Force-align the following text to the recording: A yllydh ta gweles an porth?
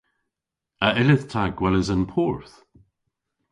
A 0.85 0.87
yllydh 1.01 1.25
ta 1.31 1.43
gweles 1.57 1.89
an 1.93 2.03
porth? 2.11 2.55